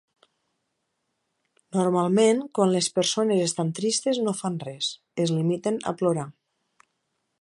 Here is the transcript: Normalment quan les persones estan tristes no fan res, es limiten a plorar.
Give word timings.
Normalment 1.77 2.41
quan 2.59 2.73
les 2.77 2.89
persones 2.95 3.43
estan 3.49 3.69
tristes 3.81 4.23
no 4.29 4.35
fan 4.41 4.57
res, 4.67 4.89
es 5.27 5.35
limiten 5.37 5.79
a 5.93 5.95
plorar. 6.01 6.27